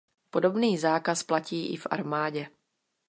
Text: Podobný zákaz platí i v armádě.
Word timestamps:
Podobný 0.29 0.77
zákaz 0.77 1.23
platí 1.23 1.73
i 1.73 1.77
v 1.77 1.87
armádě. 1.89 2.47